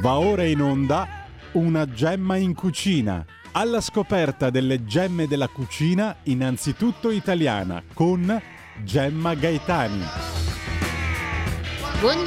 [0.00, 3.24] Va ora in onda una gemma in cucina.
[3.50, 8.40] Alla scoperta delle gemme della cucina, innanzitutto italiana, con
[8.84, 10.02] Gemma Gaetani.
[11.98, 12.24] Buon...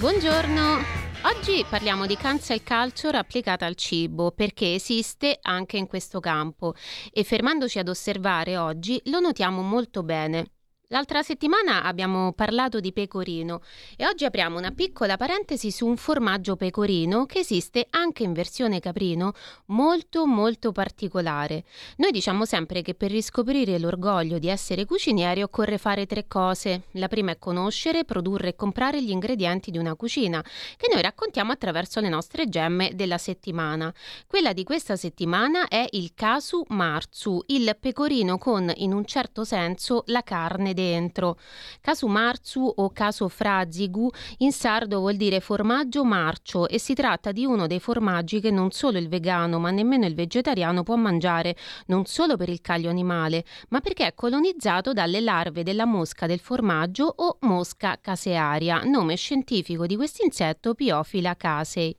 [0.00, 0.78] Buongiorno.
[1.22, 6.74] Oggi parliamo di cancel culture applicata al cibo perché esiste anche in questo campo
[7.12, 10.54] e fermandoci ad osservare oggi lo notiamo molto bene.
[10.92, 13.60] L'altra settimana abbiamo parlato di pecorino
[13.96, 18.80] e oggi apriamo una piccola parentesi su un formaggio pecorino che esiste anche in versione
[18.80, 19.32] caprino
[19.66, 21.62] molto molto particolare.
[21.98, 26.82] Noi diciamo sempre che per riscoprire l'orgoglio di essere cucinieri occorre fare tre cose.
[26.94, 30.42] La prima è conoscere, produrre e comprare gli ingredienti di una cucina
[30.76, 33.94] che noi raccontiamo attraverso le nostre gemme della settimana.
[34.26, 40.02] Quella di questa settimana è il casu marzu, il pecorino con in un certo senso
[40.06, 41.38] la carne dentro.
[41.80, 47.44] Casu marzu o caso frazigu in sardo vuol dire formaggio marcio e si tratta di
[47.44, 51.56] uno dei formaggi che non solo il vegano ma nemmeno il vegetariano può mangiare,
[51.86, 56.40] non solo per il caglio animale, ma perché è colonizzato dalle larve della mosca del
[56.40, 61.94] formaggio o mosca casearia, nome scientifico di questo insetto Piofila casei.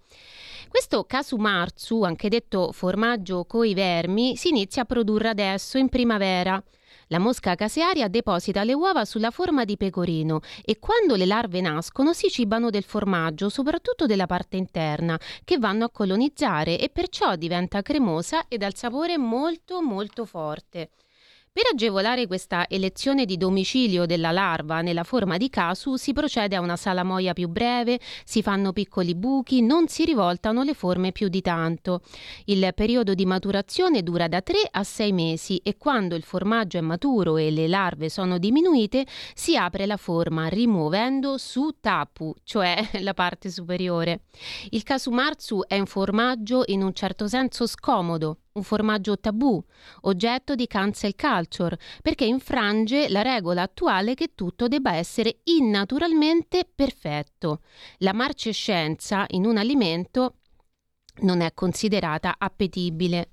[0.71, 6.63] Questo casumarzu, anche detto formaggio coi vermi, si inizia a produrre adesso in primavera.
[7.11, 12.13] La mosca casearia deposita le uova sulla forma di pecorino e quando le larve nascono
[12.13, 17.81] si cibano del formaggio, soprattutto della parte interna, che vanno a colonizzare e perciò diventa
[17.81, 20.91] cremosa e dal sapore molto molto forte.
[21.53, 26.61] Per agevolare questa elezione di domicilio della larva nella forma di casu si procede a
[26.61, 31.41] una salamoia più breve, si fanno piccoli buchi, non si rivoltano le forme più di
[31.41, 32.03] tanto.
[32.45, 36.81] Il periodo di maturazione dura da 3 a 6 mesi e quando il formaggio è
[36.81, 43.13] maturo e le larve sono diminuite si apre la forma rimuovendo su tapu, cioè la
[43.13, 44.21] parte superiore.
[44.69, 49.63] Il casumarzu è un formaggio in un certo senso scomodo, un formaggio tabù,
[50.01, 57.61] oggetto di cancel culture, perché infrange la regola attuale che tutto debba essere innaturalmente perfetto.
[57.99, 60.35] La marcescenza in un alimento
[61.21, 63.31] non è considerata appetibile.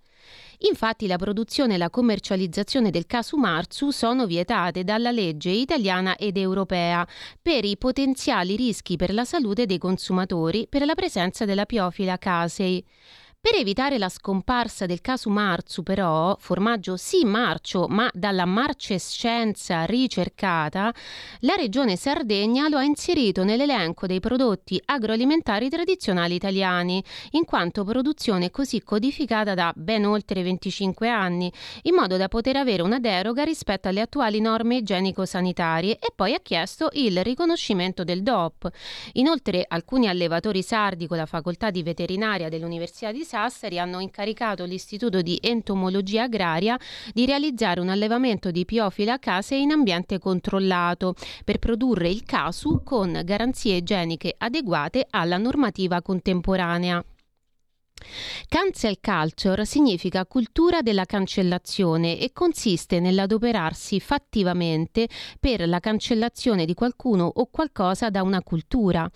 [0.63, 6.37] Infatti la produzione e la commercializzazione del casu marzu sono vietate dalla legge italiana ed
[6.37, 7.07] europea
[7.41, 12.85] per i potenziali rischi per la salute dei consumatori per la presenza della piofila casei.
[13.41, 20.93] Per evitare la scomparsa del caso Marzu, però, formaggio sì marcio, ma dalla marcescenza ricercata,
[21.43, 28.51] la regione Sardegna lo ha inserito nell'elenco dei prodotti agroalimentari tradizionali italiani, in quanto produzione
[28.51, 31.51] così codificata da ben oltre 25 anni,
[31.83, 36.41] in modo da poter avere una deroga rispetto alle attuali norme igienico-sanitarie e poi ha
[36.41, 38.69] chiesto il riconoscimento del DOP.
[39.13, 45.21] Inoltre alcuni allevatori sardi con la facoltà di veterinaria dell'Università di Sassari hanno incaricato l'Istituto
[45.21, 46.79] di Entomologia Agraria
[47.13, 53.21] di realizzare un allevamento di piofila case in ambiente controllato per produrre il casu con
[53.25, 57.05] garanzie igieniche adeguate alla normativa contemporanea.
[58.49, 67.31] Cancel culture significa cultura della cancellazione e consiste nell'adoperarsi fattivamente per la cancellazione di qualcuno
[67.33, 69.09] o qualcosa da una cultura.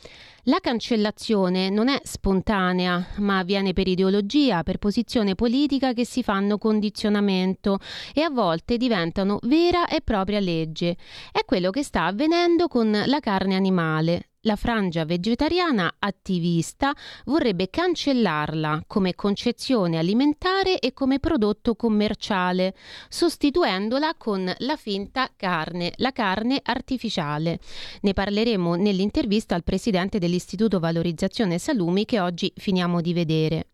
[0.44, 6.58] La cancellazione non è spontanea, ma avviene per ideologia, per posizione politica che si fanno
[6.58, 7.78] condizionamento
[8.12, 10.96] e a volte diventano vera e propria legge.
[11.30, 16.94] È quello che sta avvenendo con la carne animale la frangia vegetariana attivista
[17.26, 22.74] vorrebbe cancellarla come concezione alimentare e come prodotto commerciale,
[23.08, 27.58] sostituendola con la finta carne, la carne artificiale.
[28.00, 33.71] Ne parleremo nell'intervista al presidente dell'Istituto Valorizzazione Salumi che oggi finiamo di vedere.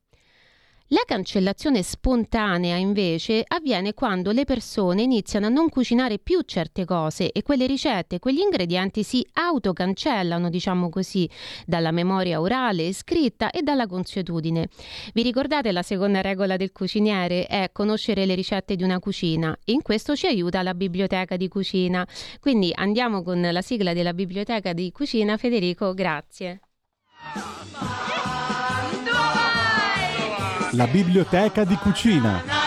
[0.91, 7.31] La cancellazione spontanea invece avviene quando le persone iniziano a non cucinare più certe cose
[7.31, 11.29] e quelle ricette, quegli ingredienti si autocancellano, diciamo così,
[11.67, 14.69] dalla memoria orale scritta e dalla consuetudine.
[15.13, 17.45] Vi ricordate la seconda regola del cuciniere?
[17.47, 22.07] È conoscere le ricette di una cucina in questo ci aiuta la biblioteca di cucina.
[22.41, 25.37] Quindi andiamo con la sigla della biblioteca di cucina.
[25.37, 26.61] Federico, grazie.
[30.73, 32.58] La biblioteca di cucina.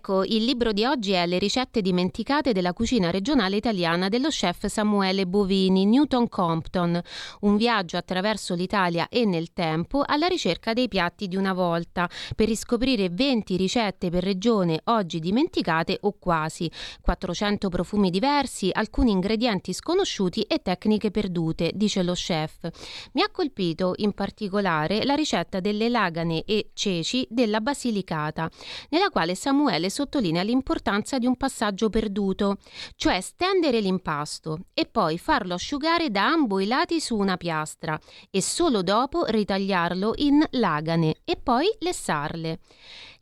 [0.00, 4.64] Ecco, il libro di oggi è Le ricette dimenticate della cucina regionale italiana dello chef
[4.64, 6.98] Samuele Bovini, Newton Compton,
[7.40, 12.48] un viaggio attraverso l'Italia e nel tempo alla ricerca dei piatti di una volta, per
[12.48, 16.70] riscoprire 20 ricette per regione oggi dimenticate o quasi,
[17.02, 22.70] 400 profumi diversi, alcuni ingredienti sconosciuti e tecniche perdute, dice lo chef.
[23.12, 28.48] Mi ha colpito in particolare la ricetta delle lagane e ceci della Basilicata,
[28.88, 32.56] nella quale Samuele sottolinea l'importanza di un passaggio perduto,
[32.96, 37.98] cioè stendere l'impasto e poi farlo asciugare da ambo i lati su una piastra
[38.30, 42.60] e solo dopo ritagliarlo in lagane e poi lessarle.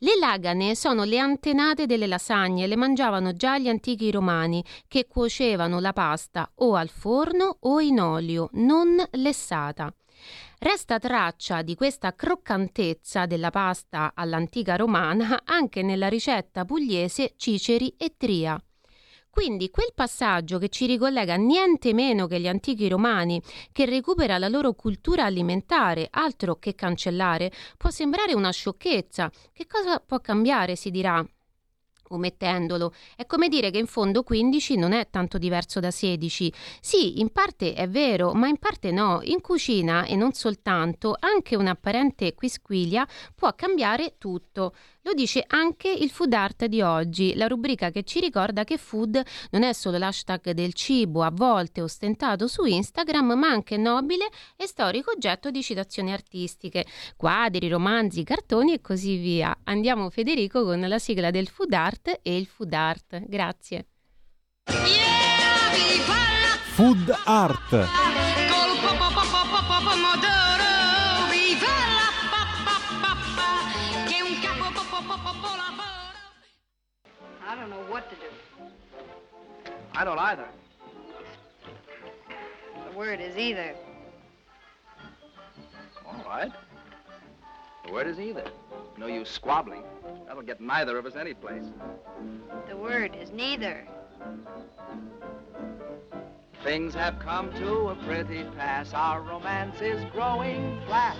[0.01, 5.79] Le lagane sono le antenate delle lasagne, le mangiavano già gli antichi romani che cuocevano
[5.81, 9.93] la pasta o al forno o in olio, non lessata.
[10.61, 18.15] Resta traccia di questa croccantezza della pasta all'antica romana anche nella ricetta pugliese Ciceri e
[18.17, 18.61] Tria.
[19.29, 23.41] Quindi quel passaggio che ci ricollega niente meno che gli antichi romani,
[23.71, 29.31] che recupera la loro cultura alimentare, altro che cancellare, può sembrare una sciocchezza.
[29.53, 31.25] Che cosa può cambiare, si dirà,
[32.09, 32.93] omettendolo.
[33.15, 36.53] È come dire che in fondo 15 non è tanto diverso da 16.
[36.81, 39.19] Sì, in parte è vero, ma in parte no.
[39.23, 44.73] In cucina, e non soltanto, anche un'apparente quisquilia può cambiare tutto.
[45.03, 49.21] Lo dice anche il Food Art di oggi, la rubrica che ci ricorda che food
[49.51, 54.67] non è solo l'hashtag del cibo, a volte ostentato su Instagram, ma anche nobile e
[54.67, 56.85] storico oggetto di citazioni artistiche,
[57.15, 59.57] quadri, romanzi, cartoni e così via.
[59.63, 63.21] Andiamo Federico con la sigla del Food Art e il Food Art.
[63.25, 63.87] Grazie.
[66.75, 68.48] Food Art.
[77.89, 79.71] What to do.
[79.93, 80.47] I don't either.
[82.89, 83.73] The word is either.
[86.05, 86.51] All right.
[87.85, 88.45] The word is either.
[88.97, 89.83] No use squabbling.
[90.27, 91.65] That'll get neither of us any place.
[92.67, 93.87] The word is neither.
[96.63, 98.93] Things have come to a pretty pass.
[98.93, 101.15] Our romance is growing flat.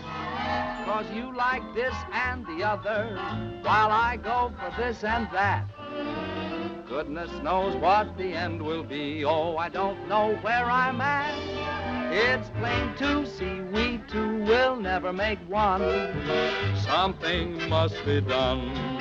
[0.85, 3.15] Cause you like this and the other,
[3.63, 5.65] while I go for this and that.
[6.87, 9.23] Goodness knows what the end will be.
[9.23, 11.33] Oh, I don't know where I'm at.
[12.11, 15.81] It's plain to see we two will never make one.
[16.83, 18.99] Something must be done.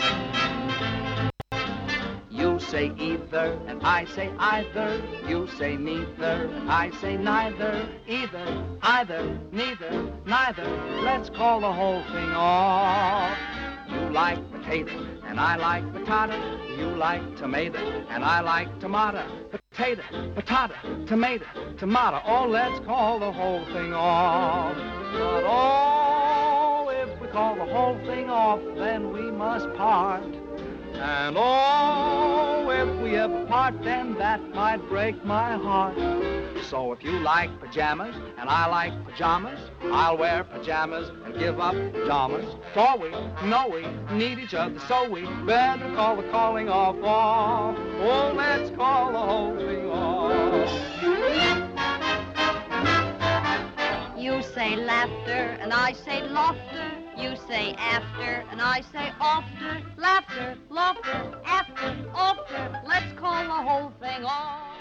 [2.31, 5.03] You say either, and I say either.
[5.27, 7.89] You say neither, and I say neither.
[8.07, 10.67] Either, either, neither, neither.
[11.03, 13.58] Let's call the whole thing off.
[13.89, 16.37] You like potato, and I like potato.
[16.77, 17.79] You like tomato,
[18.11, 19.25] and I like tomato.
[19.51, 20.03] Potato,
[20.35, 20.75] potato,
[21.07, 21.47] tomato,
[21.79, 22.21] tomato.
[22.27, 24.77] Oh, let's call the whole thing off.
[25.13, 30.23] But oh, if we call the whole thing off, then we must part.
[30.95, 32.38] And oh,
[32.79, 35.97] if we ever part, then that might break my heart.
[36.63, 41.75] So if you like pajamas and I like pajamas, I'll wear pajamas and give up
[41.75, 42.47] pajamas.
[42.75, 43.11] For we
[43.49, 43.85] know we
[44.17, 47.77] need each other, so we better call the calling off off.
[48.01, 50.69] Oh, let's call the whole thing off.
[54.17, 56.98] You say laughter and I say laughter.
[57.19, 59.83] You say after, and I say after.
[59.97, 62.83] Laughter, laughter, after, after.
[62.87, 64.77] Let's call the whole thing off.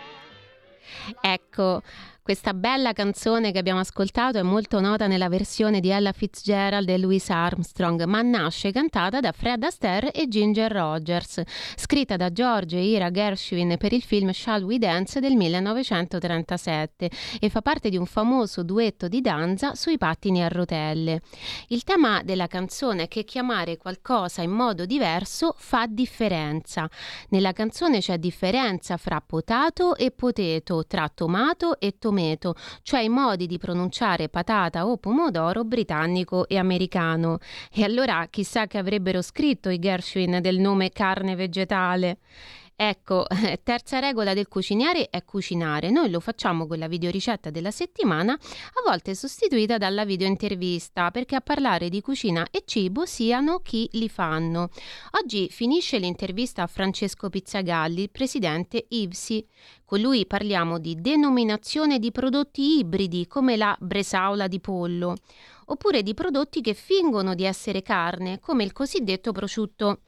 [1.25, 1.81] Ecco,
[2.27, 6.97] Questa bella canzone che abbiamo ascoltato è molto nota nella versione di Ella Fitzgerald e
[6.97, 11.41] Louis Armstrong, ma nasce cantata da Fred Astaire e Ginger Rogers,
[11.77, 17.49] scritta da George e Ira Gershwin per il film Shall We Dance del 1937 e
[17.49, 21.21] fa parte di un famoso duetto di danza sui pattini a rotelle.
[21.69, 26.89] Il tema della canzone è che chiamare qualcosa in modo diverso fa differenza.
[27.29, 33.09] Nella canzone c'è differenza fra potato e potato, tra tomato e tomato fumeto, cioè i
[33.09, 37.37] modi di pronunciare patata o pomodoro britannico e americano.
[37.71, 42.17] E allora chissà che avrebbero scritto i Gershwin del nome carne vegetale.
[42.79, 43.25] Ecco,
[43.63, 45.89] terza regola del cucinare è cucinare.
[45.89, 51.41] Noi lo facciamo con la videoricetta della settimana, a volte sostituita dalla videointervista, perché a
[51.41, 54.69] parlare di cucina e cibo siano chi li fanno.
[55.19, 59.47] Oggi finisce l'intervista a Francesco Pizzagalli, presidente IVSI.
[59.83, 65.15] Con lui parliamo di denominazione di prodotti ibridi come la bresaola di pollo,
[65.65, 70.01] oppure di prodotti che fingono di essere carne, come il cosiddetto prosciutto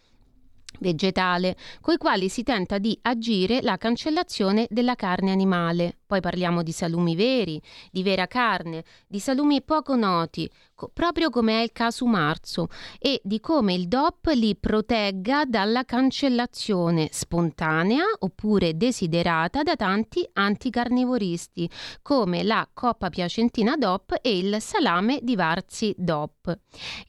[0.79, 5.98] vegetale, coi quali si tenta di agire la cancellazione della carne animale.
[6.09, 7.61] Poi parliamo di salumi veri,
[7.91, 13.21] di vera carne, di salumi poco noti, co- proprio come è il caso Marzo, e
[13.23, 21.69] di come il DOP li protegga dalla cancellazione spontanea oppure desiderata da tanti anticarnivoristi,
[22.01, 26.57] come la Coppa Piacentina DOP e il salame di Varzi DOP.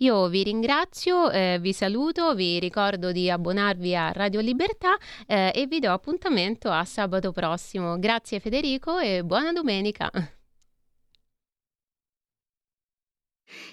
[0.01, 5.67] Io vi ringrazio, eh, vi saluto, vi ricordo di abbonarvi a Radio Libertà eh, e
[5.67, 7.99] vi do appuntamento a sabato prossimo.
[7.99, 10.11] Grazie Federico e buona domenica.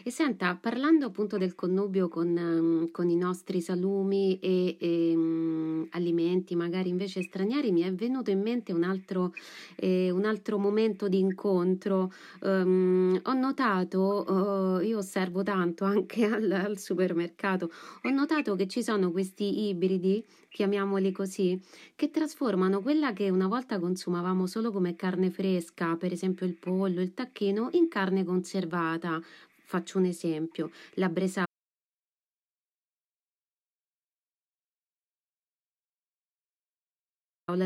[0.04, 5.88] E senta, parlando appunto del connubio con, ehm, con i nostri salumi e, e um,
[5.92, 9.34] alimenti magari invece stranieri, mi è venuto in mente un altro,
[9.76, 12.12] eh, un altro momento di incontro.
[12.42, 17.70] Um, ho notato, uh, io osservo tanto anche al, al supermercato,
[18.04, 20.26] ho notato che ci sono questi ibridi
[20.58, 21.62] chiamiamoli così,
[21.96, 27.00] che trasformano quella che una volta consumavamo solo come carne fresca, per esempio il pollo,
[27.00, 29.22] il tacchino, in carne conservata,
[29.70, 31.46] Faccio un esempio, la bresaola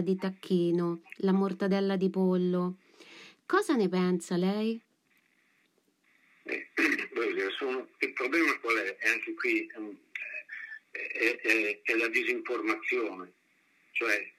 [0.02, 2.80] di tacchino, la mortadella di pollo.
[3.46, 4.82] Cosa ne pensa lei?
[6.44, 6.72] Eh,
[7.58, 8.98] sono, il problema qual è?
[8.98, 9.96] È anche qui um,
[10.92, 13.32] è, è, è, la disinformazione,
[13.92, 14.32] cioè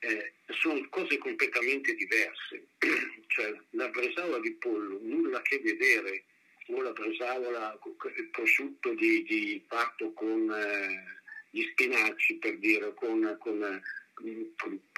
[0.00, 2.66] eh, sono cose completamente diverse.
[3.28, 6.24] cioè, la bresaola di pollo nulla a che vedere
[6.66, 7.78] o la bresaola,
[8.16, 11.18] il prosciutto di, di fatto con eh,
[11.50, 13.82] gli spinaci, per dire, con, con,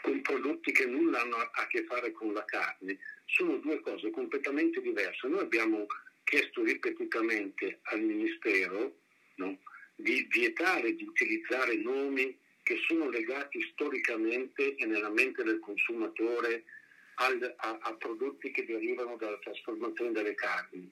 [0.03, 4.81] con, prodotti che nulla hanno a che fare con la carne, sono due cose completamente
[4.81, 5.29] diverse.
[5.29, 5.87] Noi abbiamo
[6.25, 8.99] chiesto ripetutamente al Ministero
[9.37, 9.59] no,
[10.03, 16.65] di vietare di utilizzare nomi che sono legati storicamente e nella mente del consumatore
[17.17, 20.91] al, a, a prodotti che derivano dalla trasformazione delle carni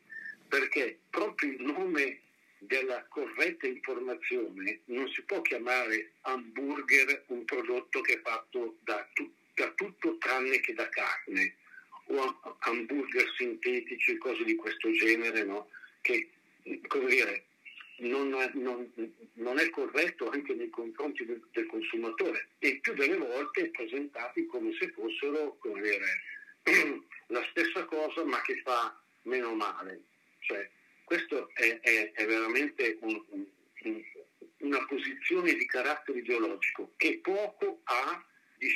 [0.48, 2.20] perché proprio il nome
[2.58, 9.30] della corretta informazione non si può chiamare hamburger un prodotto che è fatto da, tu,
[9.54, 11.54] da tutto tranne che da carne
[12.06, 15.68] o hamburger sintetici, cose di questo genere, no?
[16.02, 16.28] che
[16.88, 17.44] come dire,
[18.00, 18.92] non, non,
[19.35, 24.75] non, è corretto anche nei confronti del, del, consumatore e più delle volte presentati come
[24.78, 26.23] se fossero come dire,
[27.28, 30.02] la stessa cosa ma che fa meno male.
[30.40, 30.69] Cioè,
[31.04, 34.02] questo è, è, è veramente un, un,
[34.59, 38.25] una posizione di carattere ideologico che poco ha
[38.57, 38.69] di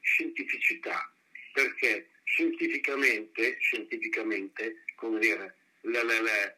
[0.00, 1.12] scientificità,
[1.52, 6.54] perché scientificamente, scientificamente come dire, la, la, la,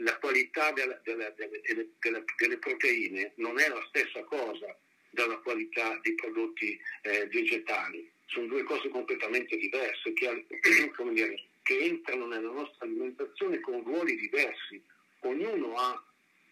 [0.00, 4.76] la qualità della, della, delle, delle, delle, proteine non è la stessa cosa
[5.10, 10.46] dalla qualità dei prodotti eh, vegetali, sono due cose completamente diverse che,
[11.12, 14.80] dire, che entrano nella nostra alimentazione con ruoli diversi.
[15.20, 16.02] Ognuno ha,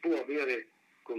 [0.00, 0.68] può avere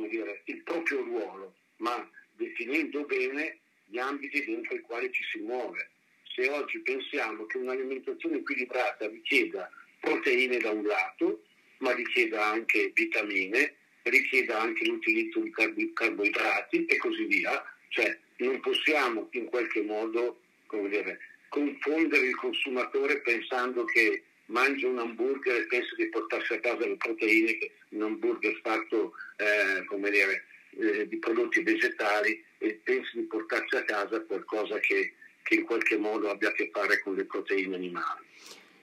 [0.10, 5.90] dire, il proprio ruolo, ma definendo bene gli ambiti dentro i quali ci si muove.
[6.36, 9.70] Se oggi pensiamo che un'alimentazione equilibrata richieda
[10.00, 11.44] proteine da un lato,
[11.80, 19.28] ma richieda anche vitamine, richieda anche l'utilizzo di carboidrati e così via, cioè non possiamo
[19.32, 21.20] in qualche modo come dire,
[21.50, 26.96] confondere il consumatore pensando che mangia un hamburger e pensa di portarsi a casa le
[26.98, 30.46] proteine, che un hamburger fatto eh, come dire,
[30.78, 35.98] eh, di prodotti vegetali e pensi di portarsi a casa qualcosa che, che, in qualche
[35.98, 38.26] modo abbia a che fare con le proteine animali.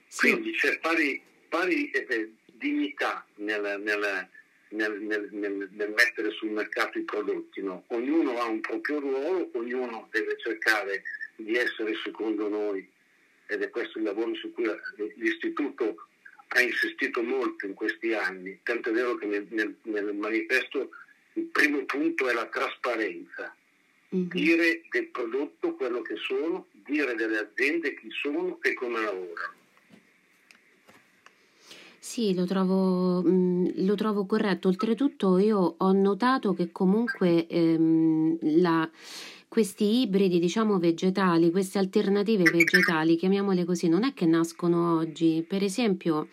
[0.07, 0.31] Sì.
[0.31, 4.27] Quindi c'è pari, pari eh, eh dignità nel, nel,
[4.69, 7.61] nel, nel, mettere sul mercato i prodotti.
[7.61, 7.83] No?
[7.87, 11.03] Ognuno ha un proprio ruolo, ognuno deve cercare
[11.35, 12.87] di essere secondo noi,
[13.47, 14.65] ed è questo il lavoro su cui
[15.15, 16.07] l'Istituto
[16.49, 20.89] ha insistito molto in questi anni, tanto è vero che nel, nel, nel manifesto
[21.33, 23.55] il primo punto è la trasparenza,
[24.15, 24.27] mm-hmm.
[24.29, 29.55] dire del prodotto quello che sono, dire delle aziende chi sono e come lavorano.
[31.99, 34.67] Sì, lo trovo, mh, mm, lo trovo corretto.
[34.67, 38.89] Oltretutto io ho notato che comunque ehm, la,
[39.47, 45.43] questi ibridi, diciamo, vegetali, queste alternative vegetali, chiamiamole così, non è che nascono oggi.
[45.47, 46.29] Per esempio,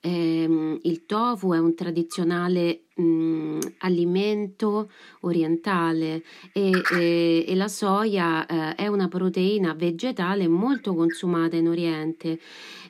[0.00, 4.90] ehm, il tofu è un tradizionale mh, mm, alimento
[5.20, 12.38] orientale e, e, e la soia eh, è una proteina vegetale molto consumata in Oriente.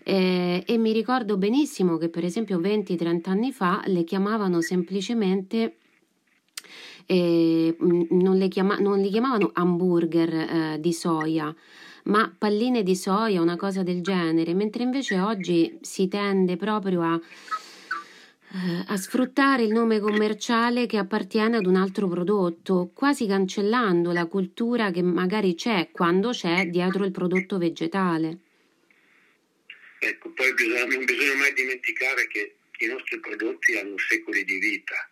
[0.02, 5.76] Eh, e mi ricordo benissimo che per esempio 20-30 anni fa le chiamavano semplicemente
[7.06, 11.54] eh, non, le chiama- non, li chiamavano hamburger eh, di soia,
[12.04, 17.20] ma palline di soia, una cosa del genere, mentre invece oggi si tende proprio a
[18.52, 24.26] eh, a sfruttare il nome commerciale che appartiene ad un altro prodotto, quasi cancellando la
[24.26, 28.38] cultura che magari c'è quando c'è dietro il prodotto vegetale.
[30.02, 35.10] Ecco, poi bisogna, non bisogna mai dimenticare che i nostri prodotti hanno secoli di vita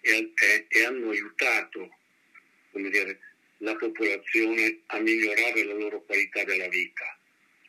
[0.00, 1.96] e, e, e hanno aiutato
[2.72, 3.18] dire,
[3.58, 7.18] la popolazione a migliorare la loro qualità della vita.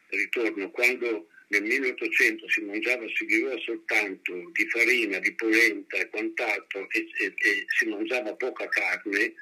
[0.10, 6.88] Ritorno, quando nel 1800 si mangiava, si viveva soltanto di farina, di polenta e quant'altro
[6.92, 9.34] e, e, e si mangiava poca carne,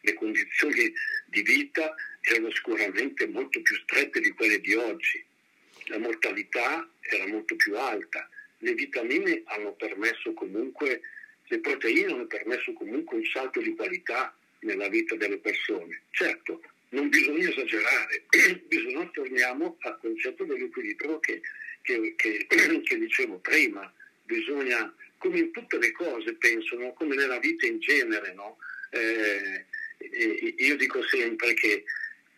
[0.00, 0.92] le condizioni
[1.26, 5.24] di vita erano sicuramente molto più strette di quelle di oggi.
[5.86, 8.28] La mortalità era molto più alta,
[8.58, 11.00] le vitamine hanno permesso comunque,
[11.48, 16.02] le proteine hanno permesso comunque un salto di qualità nella vita delle persone.
[16.10, 18.24] Certo, non bisogna esagerare,
[18.66, 21.40] bisogna torniamo al concetto dell'equilibrio che,
[21.82, 22.46] che, che,
[22.82, 23.92] che, dicevo prima,
[24.24, 26.92] bisogna, come in tutte le cose penso, no?
[26.94, 28.58] come nella vita in genere, no?
[28.90, 29.64] eh,
[30.56, 31.84] io dico sempre che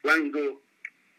[0.00, 0.62] quando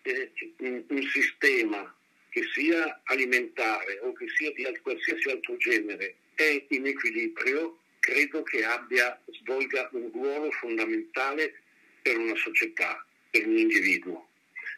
[0.04, 1.94] eh, un, un, sistema
[2.30, 8.64] che sia alimentare o che sia di qualsiasi altro genere è in equilibrio, credo che
[8.64, 11.54] abbia, svolga un ruolo fondamentale
[12.02, 14.28] per una società per un individuo.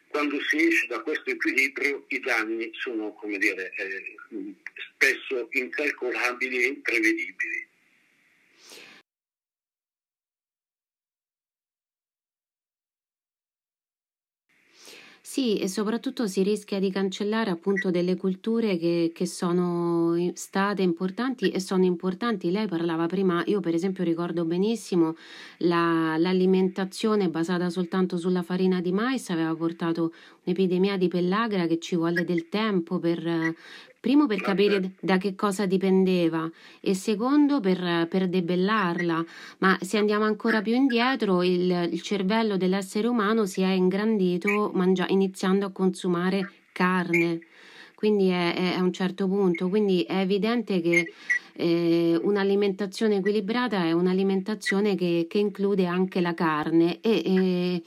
[0.08, 4.18] Quando si esce da questo equilibrio i danni sono, come dire, eh,
[4.94, 7.66] spesso incalcolabili e imprevedibili.
[15.34, 21.48] Sì, e soprattutto si rischia di cancellare appunto delle culture che, che sono state importanti
[21.50, 22.50] e sono importanti.
[22.50, 25.14] Lei parlava prima, io per esempio ricordo benissimo
[25.60, 30.12] la, l'alimentazione basata soltanto sulla farina di mais aveva portato
[30.44, 33.54] un'epidemia di pellagra che ci volle del tempo per,
[34.02, 39.24] Primo per capire da che cosa dipendeva e secondo per, per debellarla,
[39.58, 45.06] ma se andiamo ancora più indietro il, il cervello dell'essere umano si è ingrandito mangia,
[45.06, 47.42] iniziando a consumare carne,
[47.94, 51.12] quindi è, è, a un certo punto, quindi è evidente che
[51.52, 56.98] eh, un'alimentazione equilibrata è un'alimentazione che, che include anche la carne.
[57.00, 57.82] E, e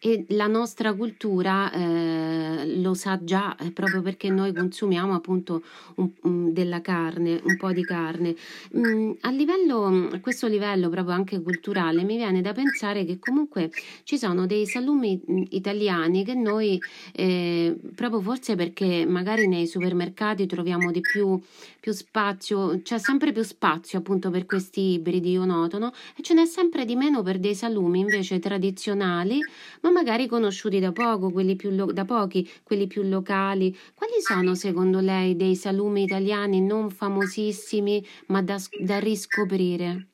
[0.00, 5.62] e la nostra cultura eh, lo sa già eh, proprio perché noi consumiamo appunto
[5.96, 8.36] un, un, della carne, un po' di carne.
[8.76, 13.70] Mm, a livello, a questo livello proprio anche culturale mi viene da pensare che comunque
[14.04, 16.80] ci sono dei salumi mm, italiani che noi
[17.12, 21.40] eh, proprio forse perché magari nei supermercati troviamo di più,
[21.80, 25.92] più spazio, c'è sempre più spazio appunto per questi ibridi, io noto, no?
[26.16, 29.40] e ce n'è sempre di meno per dei salumi invece tradizionali,
[29.80, 33.76] ma ma magari conosciuti da poco, quelli più lo- da pochi, quelli più locali.
[33.94, 40.06] Quali sono secondo lei dei salumi italiani non famosissimi ma da, da riscoprire?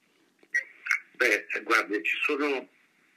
[1.17, 2.69] Beh, guardi, ci sono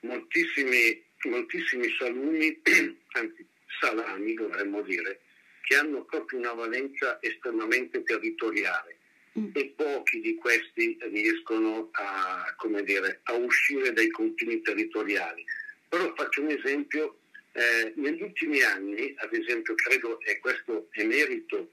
[0.02, 2.60] moltissimi, moltissimi salumi,
[3.13, 3.46] anzi
[3.80, 5.20] salami dovremmo dire,
[5.62, 8.98] che hanno proprio una valenza estremamente territoriale
[9.38, 9.50] mm.
[9.54, 15.46] e pochi di questi riescono a, dire, a uscire dai confini territoriali.
[15.89, 17.19] Però faccio un esempio,
[17.54, 21.71] eh, negli ultimi anni, ad esempio credo, e questo è merito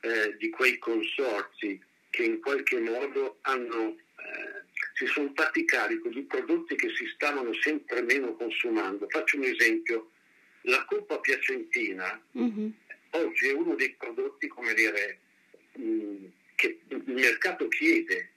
[0.00, 6.22] eh, di quei consorzi che in qualche modo hanno, eh, si sono fatti carico di
[6.22, 9.08] prodotti che si stavano sempre meno consumando.
[9.08, 10.10] Faccio un esempio,
[10.62, 12.68] la coppa piacentina mm-hmm.
[13.10, 15.18] oggi è uno dei prodotti, come dire,
[15.76, 16.24] mh, mm,
[16.56, 18.30] che il mercato chiede.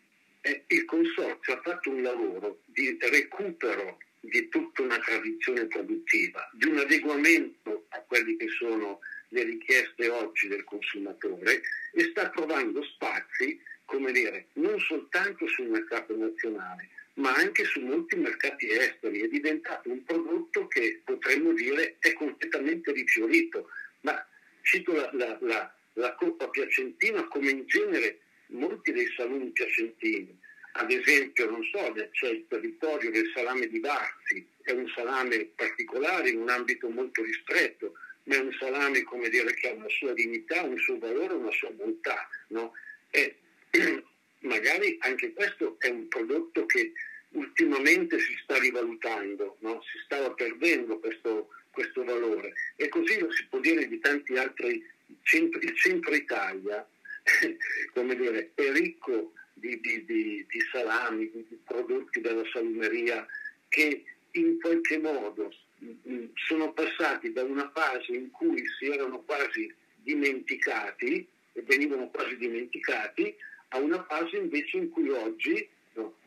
[0.67, 3.97] il consorzio ha fatto un lavoro di recupero
[4.29, 10.47] di tutta una tradizione produttiva, di un adeguamento a quelle che sono le richieste oggi
[10.47, 11.61] del consumatore
[11.93, 18.15] e sta trovando spazi, come dire, non soltanto sul mercato nazionale, ma anche su molti
[18.15, 19.21] mercati esteri.
[19.21, 23.69] È diventato un prodotto che potremmo dire è completamente rifiorito.
[24.01, 24.25] Ma
[24.61, 30.43] cito la, la, la, la Coppa Piacentina come in genere molti dei saloni piacentini
[30.77, 36.29] ad esempio, non so, c'è il territorio del salame di Varzi, è un salame particolare
[36.29, 40.13] in un ambito molto ristretto, ma è un salame come dire, che ha una sua
[40.13, 42.27] dignità, un suo valore, una sua bontà.
[42.47, 42.73] No?
[43.11, 43.37] E
[44.39, 46.91] magari anche questo è un prodotto che
[47.29, 49.81] ultimamente si sta rivalutando, no?
[49.81, 52.53] si stava perdendo questo, questo, valore.
[52.75, 54.85] E così lo si può dire di tanti altri
[55.21, 55.67] centri.
[55.67, 56.85] Il centro Italia
[57.93, 63.25] come dire, è ricco di, di, di, di salami, di prodotti della salumeria
[63.69, 69.73] che in qualche modo mm, sono passati da una fase in cui si erano quasi
[70.03, 73.35] dimenticati e venivano quasi dimenticati
[73.69, 75.67] a una fase invece in cui oggi,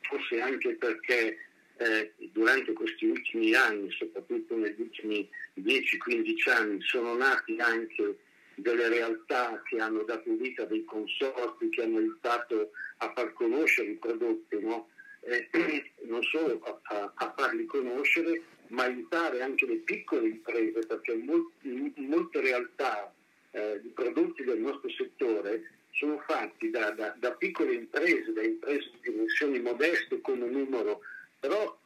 [0.00, 1.38] forse anche perché
[1.76, 5.28] eh, durante questi ultimi anni, soprattutto negli ultimi
[5.60, 8.16] 10-15 anni, sono nati anche
[8.60, 13.94] delle realtà che hanno dato vita dei consorti che hanno aiutato a far conoscere i
[13.94, 14.88] prodotti, no?
[15.20, 15.48] eh,
[16.06, 21.92] non solo a, a, a, farli conoscere, ma aiutare anche le piccole imprese, perché molti,
[21.96, 23.12] molte realtà
[23.52, 28.90] eh, di prodotti del nostro settore sono fatti da, da, da piccole imprese, da imprese
[28.92, 31.00] di dimensioni modeste come numero,
[31.40, 31.77] però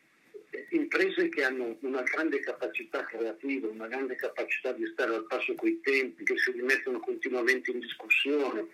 [0.70, 5.80] imprese che hanno una grande capacità creativa, una grande capacità di stare al passo coi
[5.82, 8.66] tempi, che si rimettono continuamente in discussione.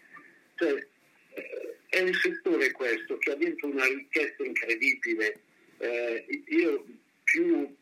[0.57, 0.87] Cioè,
[1.35, 5.41] eh, è un settore questo che ha dentro una ricchezza incredibile.
[5.79, 6.85] Eh, io
[7.23, 7.77] più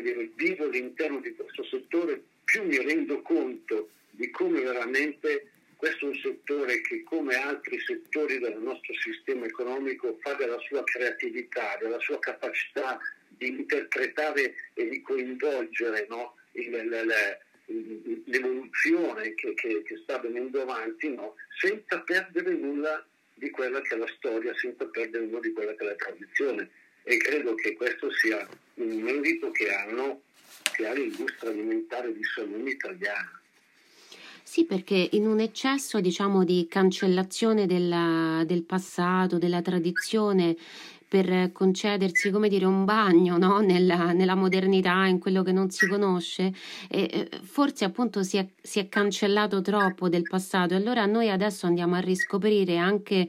[0.00, 6.08] dire, vivo all'interno di questo settore, più mi rendo conto di come veramente questo è
[6.08, 11.98] un settore che come altri settori del nostro sistema economico fa della sua creatività, della
[12.00, 12.98] sua capacità
[13.40, 16.34] di interpretare e di coinvolgere no,
[18.26, 23.98] l'evoluzione che, che, che, sta venendo avanti no, senza perdere nulla di quella che è
[23.98, 26.68] la storia, senza perdere nulla di quella che è la tradizione.
[27.02, 30.20] E credo che questo sia un merito che, hanno,
[30.74, 33.40] che ha l'industria alimentare di salumi italiana.
[34.42, 40.56] Sì, perché in un eccesso, diciamo, di cancellazione della, del passato, della tradizione,
[41.10, 43.58] per concedersi, come dire, un bagno no?
[43.58, 46.52] nella, nella, modernità, in quello che non si conosce,
[46.88, 51.96] e, forse appunto si è, si è, cancellato troppo del passato allora noi adesso andiamo
[51.96, 53.28] a riscoprire anche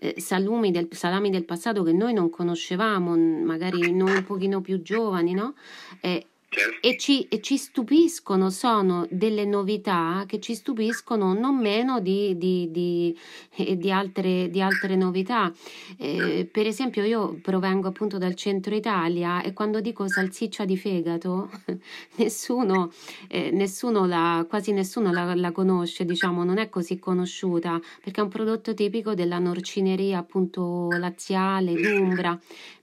[0.00, 4.82] eh, salumi del, salami del passato che noi non conoscevamo, magari noi un pochino più
[4.82, 5.54] giovani, no?
[6.00, 6.84] E, Certo.
[6.84, 12.68] E, ci, e, ci, stupiscono, sono delle novità che ci stupiscono non meno di, di,
[12.72, 13.16] di,
[13.54, 15.52] eh, di altre, altre, novità.
[15.96, 21.48] Eh, per esempio, io provengo appunto dal centro Italia e quando dico salsiccia di fegato,
[22.18, 22.90] nessuno,
[23.28, 28.24] eh, nessuno la, quasi nessuno la, la, conosce, diciamo, non è così conosciuta perché è
[28.24, 32.36] un prodotto tipico della norcineria appunto laziale, d'Umbra.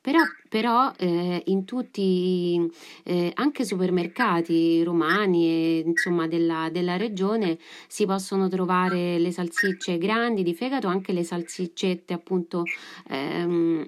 [0.07, 2.65] Però, però eh, in tutti,
[3.03, 7.57] eh, anche supermercati romani e insomma della, della, regione
[7.89, 12.63] si possono trovare le salsicce grandi di fegato, anche le salsiccette appunto
[13.09, 13.85] ehm,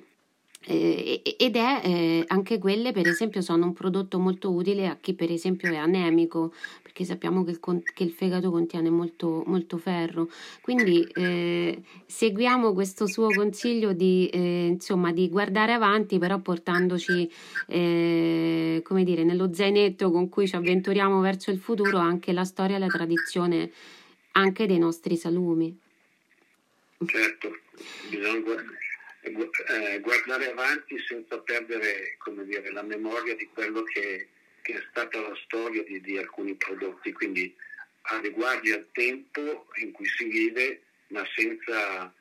[0.70, 5.16] eh, ed è eh, anche quelle, per esempio, sono un prodotto molto utile a chi,
[5.16, 6.54] per esempio, è anemico,
[6.84, 7.60] perché sappiamo che il,
[7.92, 10.30] che il fegato contiene molto, molto ferro.
[10.62, 17.28] Quindi eh, seguiamo questo suo consiglio di, eh, insomma, di guardare avanti, però portandoci,
[17.68, 22.76] eh, come dire, nello zainetto con cui ci avventuriamo verso il futuro anche la storia
[22.76, 23.72] e la tradizione
[24.34, 25.76] anche dei nostri salumi.
[27.06, 27.50] Certo,
[28.10, 28.79] bisogna guardare
[29.22, 34.28] eh, guardare avanti senza perdere dire, la memoria di quello che,
[34.62, 37.54] che, è stata la storia di, di alcuni prodotti, quindi
[38.02, 42.14] adeguarli al tempo in cui si vive, ma senza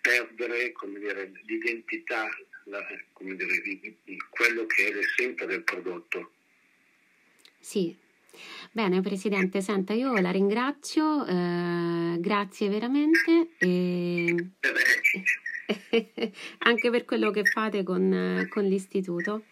[0.00, 2.28] perdere dire, l'identità,
[2.64, 2.86] la,
[3.18, 6.32] dire, di, di quello che è l'essenza del prodotto.
[7.58, 7.96] Sì,
[8.72, 13.50] Bene, Presidente, senta, io la ringrazio, eh, grazie veramente.
[13.58, 14.50] E...
[16.58, 19.44] anche per quello che fate con, con l'istituto.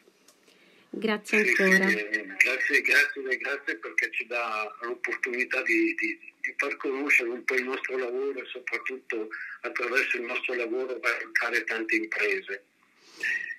[0.94, 1.88] Grazie ancora.
[1.88, 1.94] Sì,
[2.36, 7.64] grazie, grazie, grazie perché ci dà l'opportunità di, di, di, far conoscere un po' il
[7.64, 9.28] nostro lavoro e soprattutto
[9.62, 12.64] attraverso il nostro lavoro aiutare tante imprese.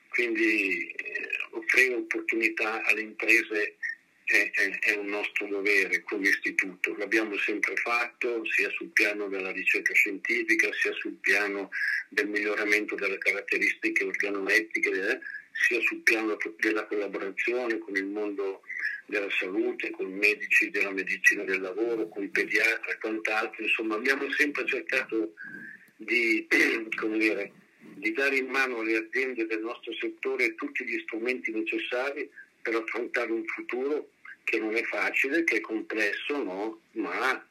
[0.10, 3.78] Quindi eh, offrire opportunità alle imprese
[4.26, 9.52] è, è, è, un nostro dovere come istituto, l'abbiamo sempre fatto sia sul piano della
[9.52, 11.70] ricerca scientifica sia sul piano
[12.10, 15.20] del miglioramento delle caratteristiche organolettiche, eh,
[15.52, 18.62] sia sul piano della collaborazione con il mondo
[19.06, 24.30] della salute, con i medici della medicina del lavoro, con pediatri e quant'altro, insomma abbiamo
[24.32, 25.34] sempre cercato
[25.98, 26.48] di,
[27.18, 27.52] dire,
[27.96, 32.30] di dare in mano alle aziende del nostro settore tutti gli strumenti necessari
[32.62, 34.13] per affrontare un futuro
[34.44, 36.82] che non è facile, che è complesso, no?
[36.94, 37.46] ma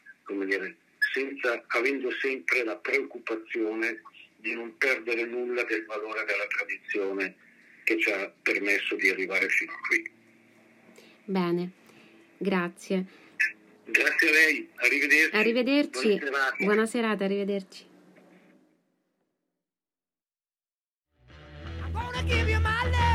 [0.45, 0.77] dire,
[1.13, 4.03] senza, avendo sempre la preoccupazione
[4.37, 7.35] di non perdere nulla del valore della tradizione
[7.85, 10.11] che ci ha permesso di arrivare fino a qui.
[11.25, 11.71] Bene,
[12.39, 13.05] grazie.
[13.85, 15.37] Grazie a lei, arrivederci.
[15.37, 16.19] Arrivederci.
[16.19, 17.91] Buona serata, Buona serata arrivederci.